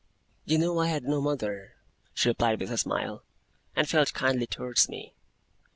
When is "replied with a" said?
2.29-2.77